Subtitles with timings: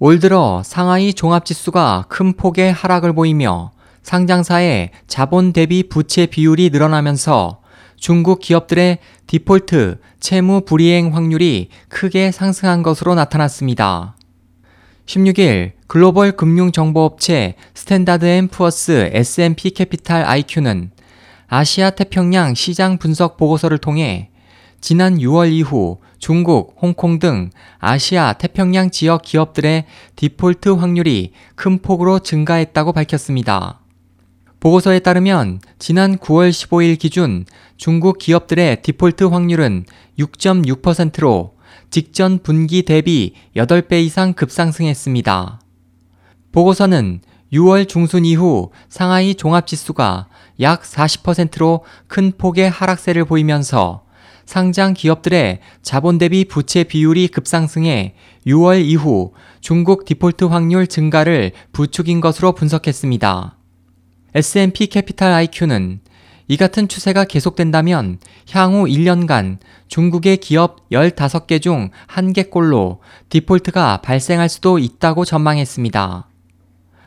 [0.00, 3.70] 올 들어 상하이 종합지수가 큰 폭의 하락을 보이며
[4.02, 7.60] 상장사의 자본 대비 부채 비율이 늘어나면서
[7.96, 8.98] 중국 기업들의
[9.28, 14.16] 디폴트 채무 불이행 확률이 크게 상승한 것으로 나타났습니다.
[15.06, 20.90] 16일 글로벌 금융정보업체 스탠다드 앤 푸어스 S&P 캐피탈 IQ는
[21.46, 24.30] 아시아 태평양 시장 분석 보고서를 통해
[24.86, 27.48] 지난 6월 이후 중국, 홍콩 등
[27.78, 33.80] 아시아 태평양 지역 기업들의 디폴트 확률이 큰 폭으로 증가했다고 밝혔습니다.
[34.60, 37.46] 보고서에 따르면 지난 9월 15일 기준
[37.78, 39.86] 중국 기업들의 디폴트 확률은
[40.18, 41.54] 6.6%로
[41.88, 45.60] 직전 분기 대비 8배 이상 급상승했습니다.
[46.52, 47.22] 보고서는
[47.54, 50.28] 6월 중순 이후 상하이 종합지수가
[50.60, 54.03] 약 40%로 큰 폭의 하락세를 보이면서
[54.46, 58.14] 상장 기업들의 자본 대비 부채 비율이 급상승해
[58.46, 63.56] 6월 이후 중국 디폴트 확률 증가를 부추긴 것으로 분석했습니다.
[64.34, 66.00] S&P 캐피탈 IQ는
[66.46, 68.18] 이 같은 추세가 계속된다면
[68.50, 72.98] 향후 1년간 중국의 기업 15개 중 1개꼴로
[73.30, 76.28] 디폴트가 발생할 수도 있다고 전망했습니다.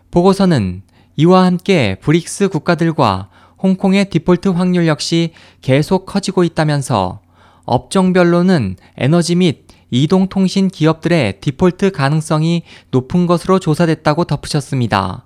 [0.09, 0.81] 보고서는
[1.17, 3.29] 이와 함께 브릭스 국가들과
[3.61, 7.21] 홍콩의 디폴트 확률 역시 계속 커지고 있다면서
[7.67, 15.25] 업종별로는 에너지 및 이동통신 기업들의 디폴트 가능성이 높은 것으로 조사됐다고 덧붙였습니다.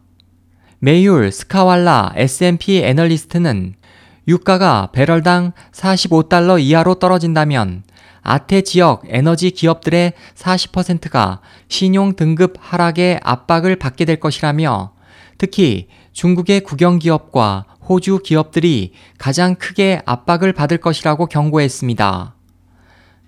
[0.79, 3.75] 메이율 스카왈라 S&P 애널리스트는
[4.27, 7.83] 유가가 배럴당 45달러 이하로 떨어진다면
[8.23, 14.93] 아태 지역 에너지 기업들의 40%가 신용 등급 하락의 압박을 받게 될 것이라며
[15.37, 22.35] 특히 중국의 국영 기업과 호주 기업들이 가장 크게 압박을 받을 것이라고 경고했습니다.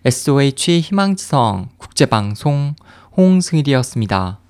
[0.06, 2.76] SOH 희망지성 국제방송
[3.16, 4.43] 홍승일이었습니다.